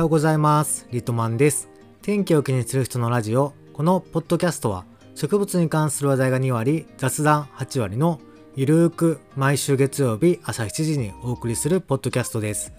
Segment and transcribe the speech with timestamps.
[0.00, 0.88] おはようございます。
[0.92, 1.68] リトマンです。
[2.00, 3.52] 天気を気にする人のラジオ。
[3.74, 8.18] このポッドキャストは植物に関する話題が2割、雑談8割の
[8.56, 12.72] ゆるーく毎週月曜日朝7時にお送りするポッドキャストです。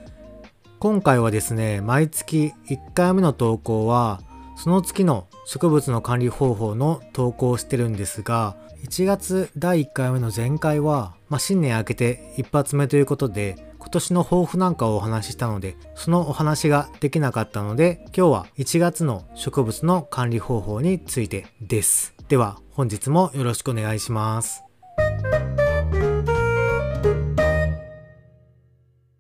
[0.80, 4.22] 今回はですね、毎月1回目の投稿は、
[4.56, 22.16] その月の植物の管理方法の投稿をしてるんですが、1月第1回目の前回は、まあ、新年明けて一発目ということで、今年の抱負なんかをお話ししたので、そのお話ができなかったので、今日は1月の植物の管理方法についてです。
[22.28, 24.64] では、本日もよろしくお願いします。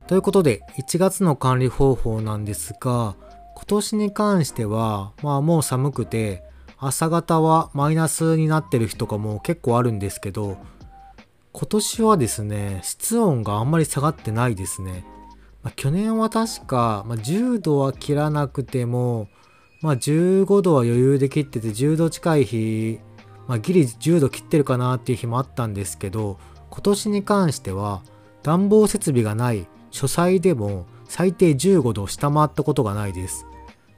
[0.08, 3.16] ということで、1月の管理方法なんですが、
[3.56, 6.44] 今年に関しては、まあもう寒くて、
[6.84, 10.58] 朝方はマイナスになってる日とかも結構あるんですけど、
[11.54, 15.06] 今年はですね、室温があんまり下がってないですね。
[15.62, 19.28] まあ、去年は確か、まあ、10度は切らなくても、
[19.82, 23.00] まあ、15度は余裕で切ってて10度近い日、
[23.48, 26.40] まあ、ギリ10度切ってるかなっていう日もあったんですけど、
[26.72, 28.02] 今年に関しては
[28.42, 33.45] 暖房設備がない書斎でも最低15度を下回ったことがないです。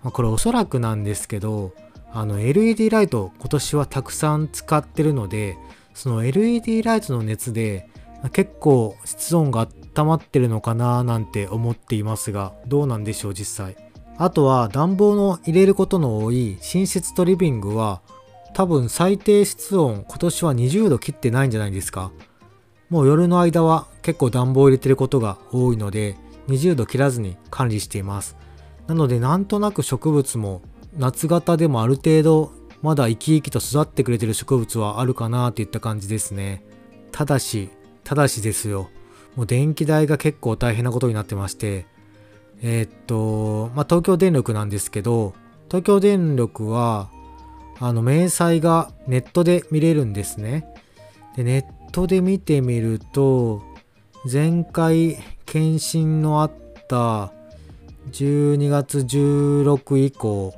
[0.01, 1.71] まあ、これおそらくなんですけど、
[2.15, 5.57] あの LED ライト今年はたくさん使ってるので、
[5.95, 7.89] その LED ライトの熱で
[8.31, 13.75] 結構室温が温まってるのかななんて思っていますがどうなんでしょう実際。
[14.17, 18.01] あとは暖房の入れることの多い寝室とリビングは
[18.53, 22.11] 多分最低室温今年は20度切ってないんじゃないですか。
[22.91, 26.15] もう夜の間は結構暖房入れてることが多いので
[26.47, 28.37] 20度切らずに管理しています。
[28.85, 30.61] なのでなんとなく植物も
[30.97, 32.51] 夏型でもある程度
[32.83, 36.63] まだ生き生きと育ってくれてる植物はあるかなといった感じですね。
[37.13, 37.69] ただし、
[38.03, 38.89] ただしですよ。
[39.35, 41.85] もう電気代が結構大変なことになってまして、
[42.61, 45.33] えー、っと、まあ、東京電力なんですけど、
[45.69, 47.09] 東京電力は、
[47.79, 50.65] あの、明細がネットで見れるんですね。
[51.35, 53.63] で、ネットで見てみると、
[54.29, 56.51] 前回検診のあっ
[56.87, 57.31] た
[58.11, 60.53] 12月16以降、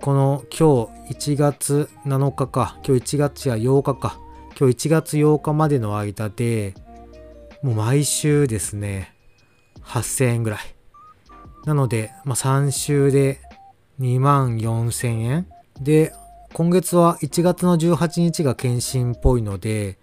[0.00, 4.18] この今日1月7日か、今日1月や8日か、
[4.58, 6.74] 今日1月8日までの間で、
[7.62, 9.14] もう毎週ですね、
[9.82, 10.60] 8000円ぐらい。
[11.64, 13.40] なので、まあ、3週で
[14.00, 15.46] 2万4000円。
[15.80, 16.12] で、
[16.52, 19.98] 今月は1月の18日が検診っぽいので、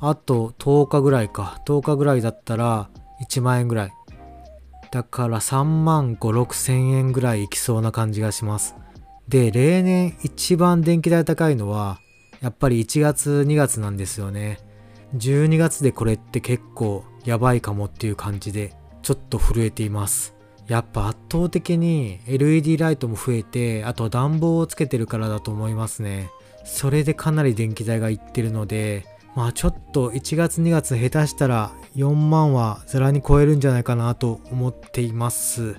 [0.00, 2.90] あと10日ぐらいか、10日ぐらいだったら
[3.22, 3.92] 1万円ぐらい。
[4.90, 8.74] だから3万5、6000円ぐらいいきそうな感じがします。
[9.30, 12.00] で、例年一番電気代高いのは、
[12.40, 14.58] やっぱり1月2月なんですよね。
[15.14, 20.34] 12月でこれって結構やばいかもっていう感じで、ちょっと震えています。
[20.66, 26.28] やっぱ圧倒的に LED ライトも増えて、あと暖房をつけてるからだと思いますね。
[26.64, 35.76] それでかなり電気代がいってるので、まあちょっと1月2月下手したら4万はざらに超えるんじゃないかなと思っています。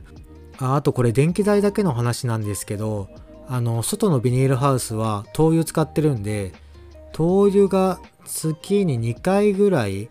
[0.57, 3.09] ああとこれ電気代だけの話なんですけど、
[3.51, 6.53] あの、外のビニールハウスは灯油使ってるんで、
[7.12, 10.07] 灯油が月に2回ぐらい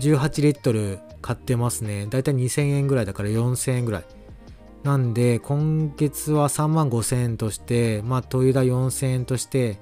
[0.00, 2.08] 18リットル買ってますね。
[2.10, 4.04] だいたい2000円ぐらいだから4000円ぐらい。
[4.82, 9.78] なんで、今月は3万5000円として、まあ灯油代4000円として、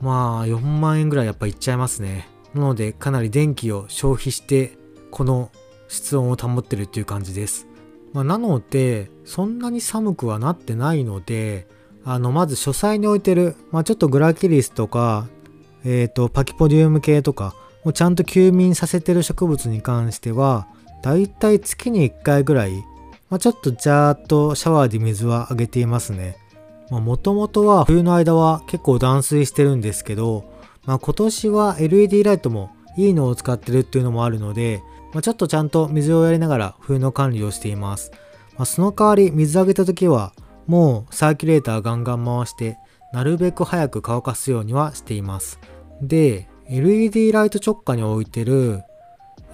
[0.00, 2.28] まあ4万円ぐらいやっぱいっちゃいますね。
[2.54, 4.78] なので、かなり電気を消費して、
[5.10, 5.50] この
[5.88, 7.66] 室温を保ってるっていう感じです。
[8.12, 11.66] まあなので、そんなに寒くはなってないので、
[12.04, 15.26] あの、まず書斎に置いてる、まあ、ちょっとグラキリスとか、
[15.84, 20.66] えっ、ー、と、パキポディウム系とかをちゃんと休眠させてる植物に関しては、
[21.02, 22.84] だいたい月に1回ぐらい、
[23.30, 26.36] まあ、ちょっとジャーっとシャワーで水はあげていますね。
[26.90, 30.44] もともとは冬の間は結構断水してるんですけど、
[30.84, 34.82] まあ、今年は LED ライトもいいのを使ってるっていうのもあるので、
[35.12, 38.12] まあ、ちょっとちゃんと水をやりながら冬の管理をしています。
[38.56, 40.32] まあ、その代わり水あげた時は、
[40.66, 42.78] もうサーキュレーターガンガン回して、
[43.12, 45.60] なるべく早く乾かすようにはしています。
[46.00, 48.82] で、LED ライト直下に置いてる、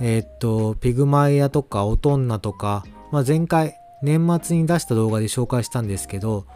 [0.01, 6.47] えー、っと、ピグマイアとかオトンナとか、まあ、前回年末に出した動画で紹介したんですけど、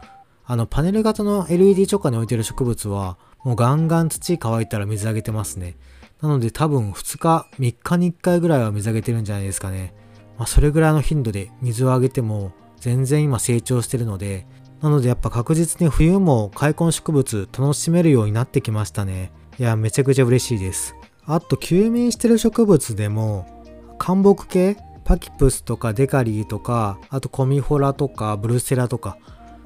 [0.47, 5.77] あのパネル型の LED 直下に置いてる植物は、もうガンガン土乾いたら水あげてますね。
[6.23, 9.95] なので多分2日、3日に1回ぐらいは水あげてるんじゃないですかね。
[10.39, 12.53] まあ、それぐらいの頻度で水をあげても、
[12.85, 14.47] 全然今成長してるので、
[14.83, 19.33] なのでやっぱ確実に冬も開墾植物楽しめるようになってきましたね。
[19.59, 20.95] いや、めちゃくちゃ嬉しいです。
[21.25, 23.47] あと、休眠してる植物でも、
[23.99, 29.17] 干木系パキプスとかデカリーとか、あとコミフォラとかブルセラとか、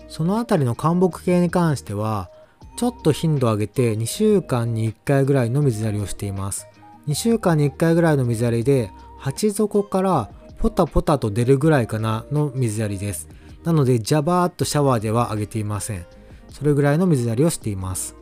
[0.07, 2.31] そのあたりの干木系に関しては、
[2.77, 6.69] ちょっと頻度を上げて2週間に1回ぐらいの水やりをしています。
[7.09, 13.29] 2週間に1回ぐらいの水やりで、鉢底からポタポタと出るぐらいかなの水やりです。
[13.65, 16.07] なので、ジャバーっとシャワーでは上げていません。
[16.51, 18.17] それぐらいの水やりをしています。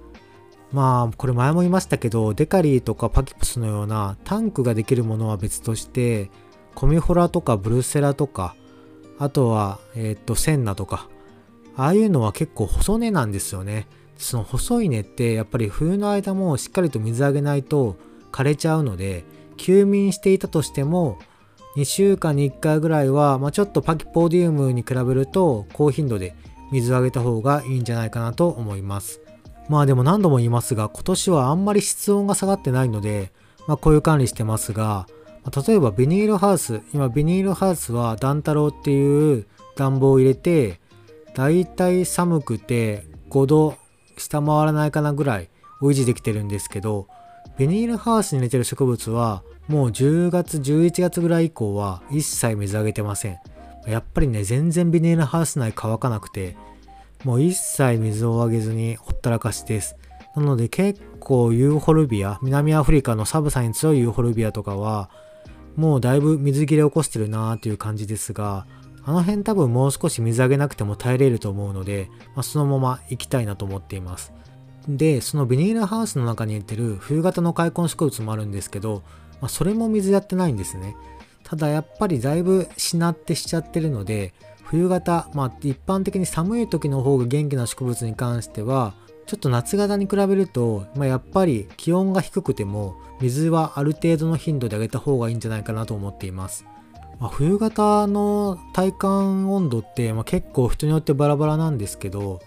[0.72, 6.30] まあ、これ前も言いましたけど、デカリーとかパキプスのようなタンクができるものは別として、
[6.74, 8.54] コミフォラとかブルセラとか、
[9.18, 11.08] あとは、えっ、と、センナとか、
[11.76, 13.86] ああいうのは結構細根なんですよね。
[14.18, 17.96] その細い根ってやっぱり冬の間もしっかりと水あげないと
[18.32, 19.24] 枯れちゃうので、
[19.56, 21.18] 休眠していたとしても、
[21.76, 26.34] 2週間に1回ぐらいは、まあ、ちょっとパキポディウムに比べると高頻度で
[26.73, 29.20] 水をあげた方がいいんじゃないかなと思います。
[29.69, 33.31] まあでも何度も言いますが、今年はあんまり室温が下がってないので、
[33.67, 35.06] まあこういう管理してますが、
[35.67, 39.46] 例えばビニールハウス、今ビニールハウスは暖太郎っていう
[39.76, 40.81] 暖房を入れて、
[41.34, 43.76] だいたい寒くて5度
[44.17, 45.50] 下回らないかなぐらい
[45.82, 47.06] を維持できてるんですけど、
[47.58, 53.38] ビニールハウスに入れてる植物はもう10月、11月ぐらい以降は一切水あげてません。
[53.86, 56.56] やっぱりね、全然ビニールハウス内乾かなくて、
[57.24, 59.96] もう一切水をあげずにほったらかしです。
[60.36, 65.10] なので結構ユーフォルビア、南アフリカのサブサに強いユーフォルビアとかは、
[65.76, 68.66] もうだいぶ水切れ起こしてるなーっていう感じですが、
[69.04, 74.32] あの辺多分もう少し水あげなくても耐えれると思うので、まあ、そのまま行きたいなと思っています。
[74.88, 79.02] で、そのビニールハウスの中に入れてる冬型の開墾植物もあるんですけど、
[79.40, 80.96] まあ、それも水やってないんですね。
[81.44, 84.34] ただやっぱりだいぶしなってしちゃってるので、
[84.64, 88.94] 冬型、まあ一般的に寒い時の方が元気な植物に関しては、
[89.26, 96.64] ちょっと夏型に比べると、まあ、やっぱり気温が低くても水はある程度の頻度であげた方がいいんじゃないかなと思っています。
[97.18, 102.40] まあ、冬型の体感温度って、まあ、結構人によってバラバラなんですけど、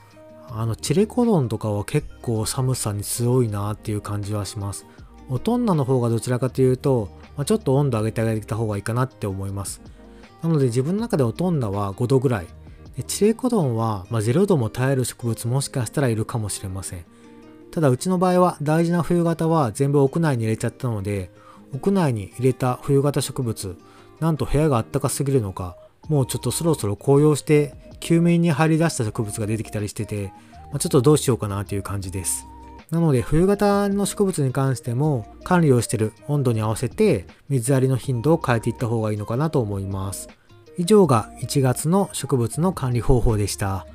[0.52, 4.86] あのチレコドンとかは結構寒さに強いなっていう感じはします。
[5.30, 9.82] オトンナの方がどちらかというと、まあ、ちょっと温度上げてあげた方がいいかなって思います。
[10.42, 12.48] なので自分の中でオトンナは5度ぐらい。
[12.98, 17.06] でチレコドンは、まあ、0度も耐える植物もしかしたらいるかもしれません。
[17.72, 21.32] ただうちの場合は大事な冬型は全部屋内に入れちゃったので、
[21.74, 23.78] 屋内に入れた冬型植物、
[24.20, 25.78] なんと部屋があったかすぎるのか、
[26.08, 30.34] もうちょっとそろそろ紅葉して休眠に入り出した植物が出てきたりしてて、
[30.72, 32.46] まあ、ちょっとどうしようかなという感じです。
[32.92, 40.28] なので冬型の植物に関しても管理をしている温度に合わせて水やりの頻度を変えていった方がいいのかなと思います。
[40.78, 43.86] 以上が1月の植物の管理方法でした。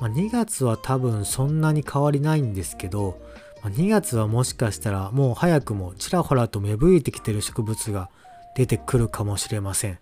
[0.00, 3.18] まあ、2月は多分そんなに変わりないんですけど、
[3.62, 8.10] まあ、2月はもしかしたらもう早くもちらほらと芽吹いてきてる植物が
[8.54, 9.98] 出てくるかもしれません。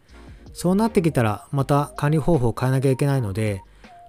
[0.52, 3.62] そうなってきたらまた管理方法を変えなきゃいけないので、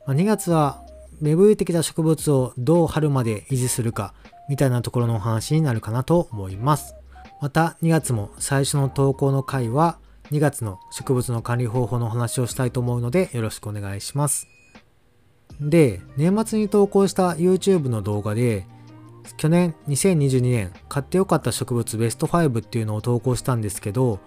[0.05, 0.83] まあ、2月は
[1.21, 4.13] 芽吹いてきた植物をどう春まで維持するか
[4.50, 6.95] みたいなところのお話になるかなと思います。
[7.42, 9.97] また2月も最初の投稿の回は
[10.31, 14.47] 2月の植物の管理方法のお話をしたいと思うのでよろしくお願いします。
[15.59, 18.68] で、年末に投稿した YouTube の動画で
[19.37, 24.19] 去年2022年買ってよかった植物ベスト5っていうのを投稿したんですけど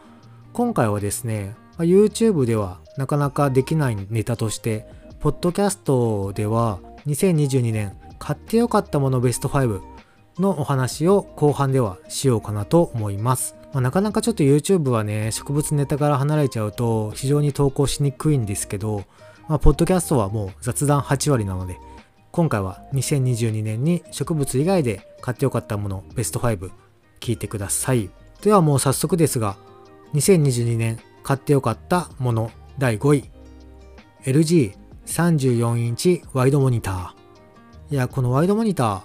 [0.52, 4.86] 今回はですね YouTube ではなかなかできないネタとして
[5.20, 9.97] ポッドキャストでは2022年買ってよかったものベスト5
[10.38, 13.56] のお話を後半ではしようかなと思います。
[13.72, 19.04] まあ、なかなかちょっと YouTube はね、植物ネタから離れちゃうと非常に投稿しにくいんですけど、
[19.48, 21.78] まあ、ポッドキャストはもう雑談8割なので、
[22.30, 26.70] 今回は2022年に植物以外で買ってよかったものベスト5
[27.20, 28.10] 聞いてください。
[28.42, 29.56] ではもう早速ですが、
[30.14, 33.30] 2022年買ってよかったもの第5位。
[34.24, 37.94] LG34 インチワイドモニター。
[37.94, 39.00] いや、このワイドモニター、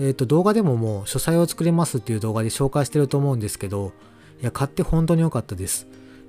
[0.00, 3.92] えっ、ー、と、動画でももう書斎を作れますっていう動画で紹介してると思うんですけど、
[4.40, 5.86] いや、買って本当に良かったです。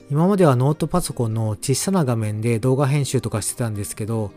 [0.09, 4.31] 今まではノートパソコンの小さな画面で動画編集とかしてたんですけど、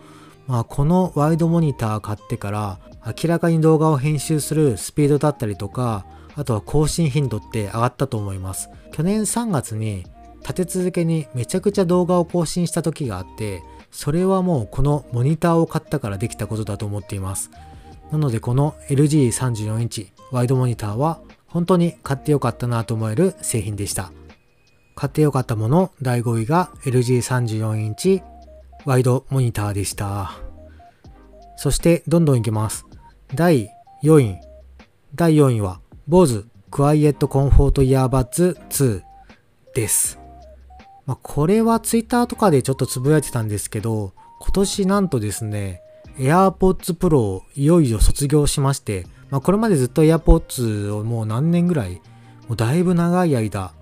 [0.46, 8.70] まあ、このワイドモニター買ってから明らかに動画を編集するスピードだったりとか、あとは更新頻度って上がったと思います。
[8.92, 10.04] 去年3月に
[10.42, 17.50] 立て続けにめちゃくちゃ動画を更新した時があって、それはもうこのモニターを買ったからできたことだと思っています。
[18.10, 24.12] なのでこの LG34 インチワイドモニターは本当に買ってよかったなと思える製品でした。
[24.96, 28.22] 買ってよかったもの第5位が LG34 インチ
[28.84, 30.32] ワイドモニターでした。
[31.56, 32.86] そしてどんどんいきます。
[33.34, 33.70] 第
[34.02, 34.40] 4位。
[35.14, 39.02] 第4位は BOSE Quiet Comfort Earbuds 2
[39.74, 40.18] です。
[41.06, 45.82] まあ、これは Twitter とかでちょっとつぶやいてたんですけど、今年なんとですね、
[46.18, 52.00] AirPods Pro をいよいよ卒業しまして、まあ、これまでずっと AirPods をもう何年ぐらい、
[52.48, 53.72] もうだいぶ長い間、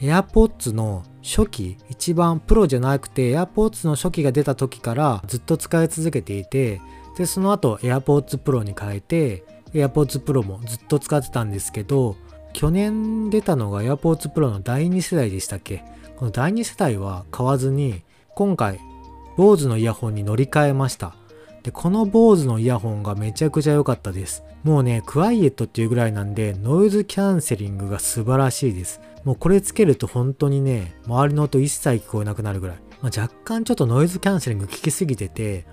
[0.00, 6.80] AirPods の初期、一番プロじゃなくて AirPods の初期が出た時からずっと使い続けていて、
[7.16, 12.16] で、その後 AirPods Pro に変えて、AirPods Pro もずっと使ってたんですけど、
[12.52, 15.84] 去年出たのが AirPods Pro の第2世代でしたっけ？
[16.16, 18.02] この第2世代は買わずに、
[18.34, 18.80] 今回、
[19.36, 21.14] BOSE のイヤホンに乗り換えました。
[21.66, 24.44] で、この BOSE のイヤホンがめちゃくちゃ良かったです。
[24.62, 29.00] もうね、クワイエットっていうぐらいなんで、ノイズキャンセリングが素晴らしいです。
[29.24, 32.76] もうこれつけると本当にね、周りの音一切聞こえなくなるぐらい。
[33.02, 35.66] まあ、若干ちょっとノイズキャンセリング効きすぎてて、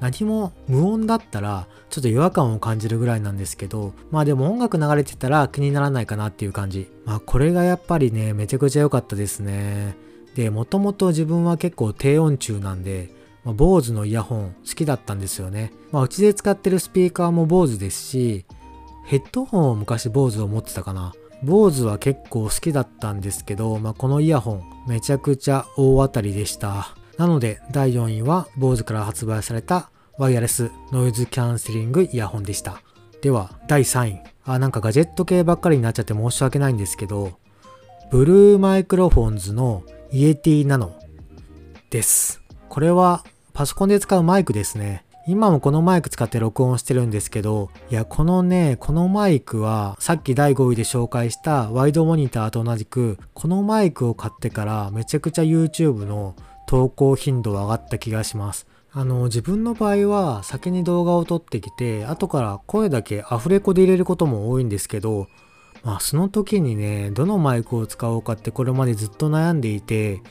[0.00, 9.96] 何も無音だったらちょっと違和感を感じるぐらいなんですけどまあでも音楽流れてたら気にならないかなっていう感じまあこれがやっぱりねめちゃくちゃ良かったですね
[10.34, 15.72] でもともと自分は結構低音中なんでまあ、BOSE のイヤホン好きだったんですよね。
[15.92, 18.46] まあ、うちで使ってるスピーカーも BOSE ですし、
[19.06, 21.14] ヘッドホンを昔 BOSE を持ってたかな。
[21.44, 26.94] BOSE は結構好きだったんですけど、まあ、このイヤホンめちゃくちゃ大当たりでした。
[27.18, 32.80] なので第4位は BOSE から発売されたワイヤレスノイズキャンセリングイヤホンでした。
[33.20, 34.22] では、第3位。
[34.44, 37.32] あ、なんかガジェット系ばっかりになっちゃって申し訳ないんですけど、
[38.10, 39.82] ブルーマイクロフォンズの
[40.12, 40.94] イエティナノ
[41.90, 42.42] です。
[42.68, 43.24] これは
[43.54, 45.04] パソコンで使うマイクですね。
[45.28, 56.34] 今もこのマイク使って録音してるんですけど、いや、このね、このマイクは、さっき第5位で紹介したワイドモニターと同じく、このマイクを買ってからめちゃくちゃ YouTube の
[56.66, 58.66] 投稿頻度は上がった気がします。
[58.92, 65.28] あの、自分の場合は先に動画を撮ってきて、後から声だけアフレコで入れることも多いんですけど、
[65.84, 70.22] まあその時にね、どのマイクを使おうかってこれまでずっと悩んでいて、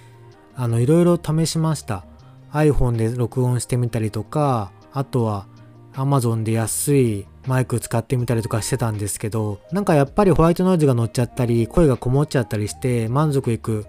[0.56, 2.06] あの、いろいろ試しました。
[2.54, 5.48] iPhone で録音してみたりとか、あとは
[5.94, 13.86] Amazon で安いマイク使ってみたりとかしてたんですけど、なんかやっぱりホワイトノイズが乗っちゃったり、声がこもっちゃったりして満足いく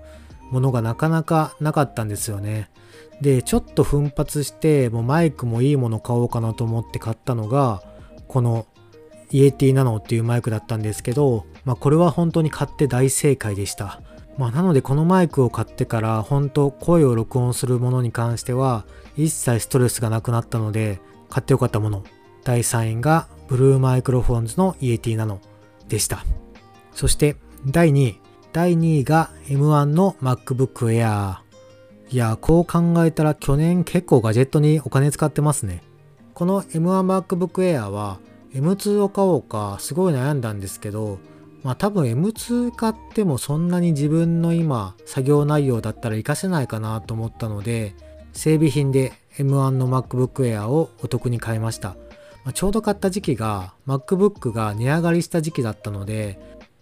[0.51, 2.71] ものがなかなかなかったんですよね。
[3.21, 7.83] で、ちょっと奮発して、もうマイクもいいもの買おうかなと思って買ったのが、
[8.29, 8.67] この
[9.31, 14.01] イエティナノっていうマイクだったんですけど、まあこれは本当に買って大正解でした。
[14.37, 18.85] まあなのでこのマイクを買ってから本当声を録音するものに関しては
[19.17, 21.01] 一切ストレスがなくなったので
[21.31, 22.05] 買ってよかったもの。
[22.43, 25.41] 第3位がブルーマイクロフォンズのイエティナノ
[25.89, 26.25] でした。
[26.93, 27.37] そして
[27.67, 28.21] 第2位。
[28.53, 31.39] 第2位が M1 の MacBook Air。
[32.11, 35.83] いや、こう考えたら去年結構ガジェットにお金使ってますね。
[36.35, 38.21] この M1MacBook Air は
[38.53, 41.19] M2 を買おうかすごい悩んだんですけど、
[41.65, 47.97] まあ多分 M2 買ってもそんなに自分の今作業内容だったら活かせないかなと思ったので、
[48.35, 51.97] 整備品で M1 の MacBook Air をお得に買いました。
[52.45, 56.39] まあ、ちょうど買った時期が MacBook が値上がりした時期だったので、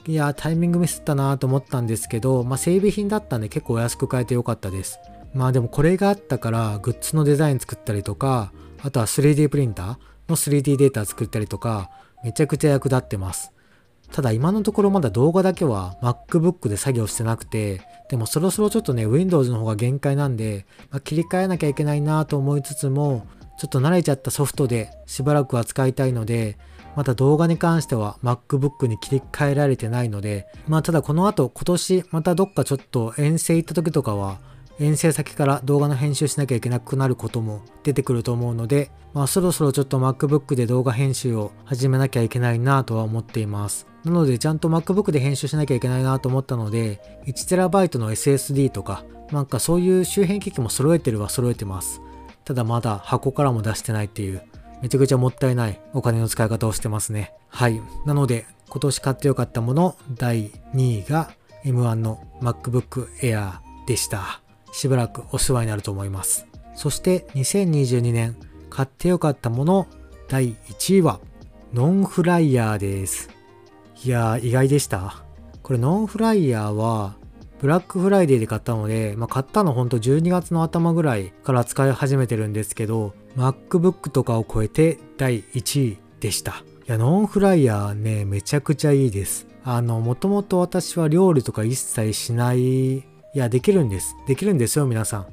[0.09, 4.99] いや、タイミングミスったなと思ったんですけど、まあ整備品だったんで結構お安く買えてよかったです。
[5.33, 9.97] まあでもこれがあったからグッズのデザイン作ったりとか、あとは 3D プリンター
[10.29, 11.91] の 3D データ作ったりとか、
[12.25, 13.52] めちゃくちゃ役立ってます。
[14.12, 23.26] ただ今のところまだ動画だけは MacBook で作業してなくて、でもそろそろちょっとね、Windows の方が限界なんで、まあ、切り替えなきゃいけないなと思いつつも、
[23.59, 26.59] ちょっと慣れちゃったソフトでしばらくは使いたいので、
[26.95, 34.40] また動画に関しては MacBook に切り替えられてないので、まあただこの後今年またどっかちょっと遠征行った時とかは
[34.83, 43.87] 遠征先から動画の編集しなきゃいけなくなることも出てくると思うので、まあそろそろちょっと MacBook で動画編集を始めなきゃいけないなとは思っています。
[44.05, 52.01] なのでちゃんと MacBook で編集しなきゃいけないなと思ったので、1TB の SSD とか、なんかそういう周辺機器も揃えてるは揃えてます。
[52.45, 54.43] ただまだ箱からも出してないっていう、
[54.83, 57.33] めちゃくちゃもったいないお金の使い方をしてますね。
[57.49, 57.81] はい。
[58.05, 61.31] なので、今年買ってよかったもの第2位が
[61.65, 63.53] M1 の MacBook Air
[63.87, 64.42] でした。
[64.73, 66.47] しばらくお世話になると思います。
[66.75, 68.37] そして2022年
[68.71, 69.87] 買ってよかったもの
[70.29, 71.21] 第1位は
[71.73, 73.31] ノンフライヤーです。
[74.05, 75.23] いやー意外でした。
[75.62, 77.14] これノンフライヤーは
[77.61, 86.64] ブラックフライデーで買ったので、まあ、買ったのほんと12月の頭ぐらいから使い始めてるんですけど MacBook とかを超えて第1位でした。
[86.88, 89.47] いや、ノンフライヤーね、めちゃくちゃいいです。
[89.64, 94.15] あの、もともと私は料理とか一切しないいや、できるんです。
[94.27, 95.27] できるんですよ、皆さん。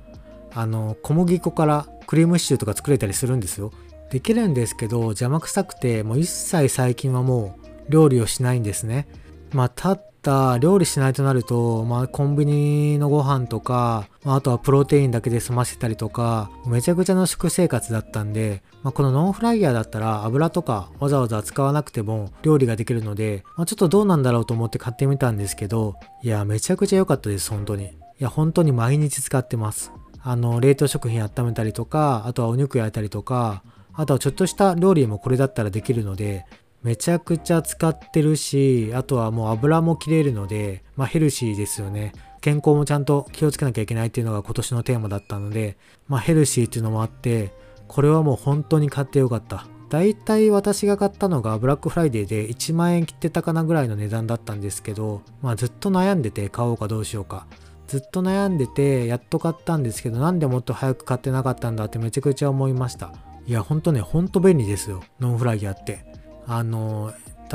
[0.53, 3.72] あの、小麦粉からクリームシチューとか作れたりするんですよ。
[4.10, 9.08] できるんですけど、邪魔くさくて、もう一切最近はもう料理をしないんですね。
[9.53, 27.86] まあ、たた料理しないとなると、まあ、コンビニのご飯とか、まあ、あとはプロテインだけで済ませたりとか、めちゃくちゃの食生活だったんで、まあ、このノンフライヤーだったら油とかわざわざ使わなくても料理ができるので、まあ、ちょっとどうなんだろうと思って買ってみたんですけど、いや、めちゃくちゃ良かったです、本当に。
[27.86, 29.92] いや、本当に毎日使ってます。
[30.22, 36.46] あの、冷凍食品温めたりとか、あとはお肉焼いたりとか、あとはちょっとした料理もこれだったらできるので、
[36.83, 42.13] めちゃくちゃ使ってるし、あとはもう油も切れるので、まあヘルシーですよね。
[42.41, 47.51] 健康もちゃんと気をつけなきゃいけないっていうのが今年のテーマだったので、まあヘルシーっていうのもあって、
[47.88, 49.67] これはもう本当に買ってよかった。
[49.89, 57.48] だいたい私が買ったのがブラックフライデーで1万円切ってたかなぐらいの値段だったんですけど、まあずっと悩んでて買おうかどうしようか。
[57.88, 63.12] ずっと悩んでてやっと買ったんですけどなんでもっと早く買ってなかったんだってめちゃくちゃ思いました。
[63.48, 66.09] いやほんとねほんと便利ですよノンフライヤーって。
[66.50, 67.13] あの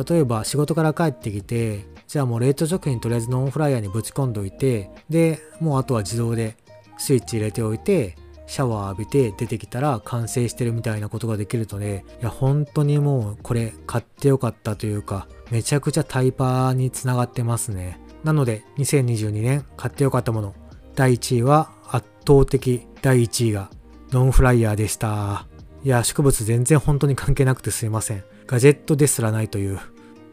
[0.09, 6.57] 例えば仕事から帰ってきてじゃあもう冷凍食品とりあえずノンフライヤーにぶち込んどいてでもうあとは自動で
[6.97, 18.01] スイッチ入れておいてシャワー浴びて出てきたら完成してるみたいなことができるとねいや本当にもうこれ買ってよかったというかめちゃくちゃタイパーにつながってますね。
[18.23, 20.55] なので2022年買ってよかったもの。
[20.95, 23.71] 第1位は圧倒的第1位が
[24.13, 25.47] ノンフライヤーでした。
[25.83, 28.25] いや植物全然本当に関係なくてすいません。
[28.47, 29.81] ガジェットですらないという。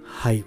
[0.03, 0.45] はい。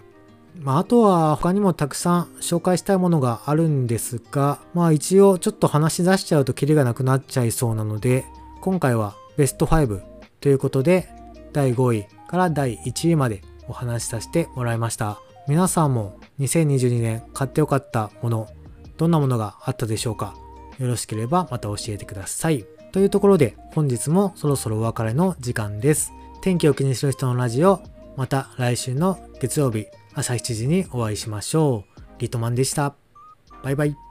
[0.61, 8.25] まあ、あとは他にもたくさん紹介したいものがあるんですが、まあ一応ちょっと話し出しちゃうとキリがなくなっちゃいそうなので、
[8.61, 10.03] 今回はベスト5
[10.41, 11.09] ということで、
[11.53, 15.19] 第5位から第1位までお話しさせてもらいました。
[15.49, 18.49] 皆さんも2022年買ってよかったもの、
[18.97, 20.35] どんなものがあったでしょうか
[20.79, 22.65] よろしければまた教えてください。
[22.93, 26.13] というところで本日もそろそろお別れの時間です。
[26.45, 27.81] 天気を気にする人のラジオ、
[28.19, 32.03] また来週の月曜日朝7時にお会いしましょう。
[32.19, 32.95] リトマンでした。
[33.63, 34.04] バイバイ。